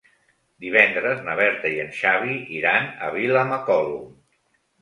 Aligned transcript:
Divendres 0.63 1.19
na 1.27 1.35
Berta 1.41 1.71
i 1.75 1.77
en 1.85 1.93
Xavi 1.99 2.39
iran 2.61 2.91
a 3.09 3.13
Vilamacolum. 3.19 4.13